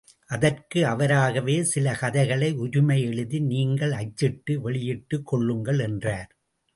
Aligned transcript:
அதற்கு 0.29 0.79
அவராகவே 0.87 1.63
சில 1.63 1.93
கதைகளை 1.93 2.49
உரிமை 2.55 2.97
எழுதி 3.01 3.39
நீங்கள் 3.41 3.91
அச்சிட்டு 3.91 4.61
வெளியிட்டுக் 4.61 5.25
கொள்ளுங்கள் 5.25 5.79
என்றார். 5.79 6.31